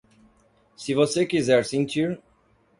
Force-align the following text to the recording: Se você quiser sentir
Se 0.77 0.95
você 0.95 1.27
quiser 1.27 1.63
sentir 1.63 2.19